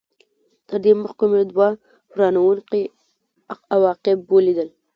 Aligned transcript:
تر 0.67 0.77
دې 0.83 0.91
مخکې 1.01 1.25
مو 1.31 1.39
دوه 1.51 1.69
ورانوونکي 2.11 2.81
عواقب 3.75 4.19
ولیدل. 4.33 4.69